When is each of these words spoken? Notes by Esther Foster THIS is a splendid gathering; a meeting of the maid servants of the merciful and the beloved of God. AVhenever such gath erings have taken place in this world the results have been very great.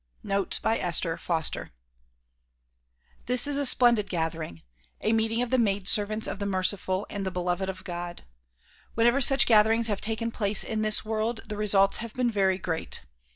Notes 0.23 0.57
by 0.57 0.79
Esther 0.79 1.15
Foster 1.15 1.73
THIS 3.27 3.45
is 3.45 3.55
a 3.57 3.67
splendid 3.67 4.09
gathering; 4.09 4.63
a 4.99 5.13
meeting 5.13 5.43
of 5.43 5.51
the 5.51 5.59
maid 5.59 5.87
servants 5.87 6.25
of 6.25 6.39
the 6.39 6.47
merciful 6.47 7.05
and 7.11 7.23
the 7.23 7.29
beloved 7.29 7.69
of 7.69 7.83
God. 7.83 8.23
AVhenever 8.97 9.23
such 9.23 9.45
gath 9.45 9.67
erings 9.67 9.89
have 9.89 10.01
taken 10.01 10.31
place 10.31 10.63
in 10.63 10.81
this 10.81 11.05
world 11.05 11.41
the 11.45 11.55
results 11.55 11.97
have 11.97 12.15
been 12.15 12.31
very 12.31 12.57
great. 12.57 13.01